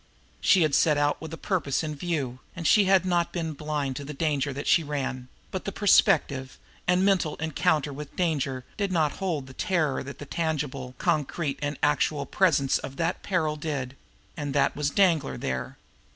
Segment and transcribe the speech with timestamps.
[0.39, 3.95] She had set out with a purpose in view, and she had not been blind
[3.97, 8.91] to the danger that she ran, but the prospective and mental encounter with danger did
[8.91, 13.95] not hold the terror that the tangible, concrete and actual presence of that peril did
[14.35, 15.77] and that was Danglar there.